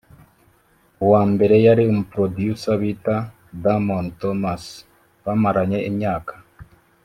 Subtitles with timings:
[1.03, 3.15] uwambere yari umu producer bita
[3.63, 4.63] Damon Thomas
[5.23, 6.33] bamaranye imyaka